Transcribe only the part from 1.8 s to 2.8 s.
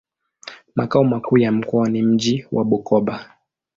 ni mji wa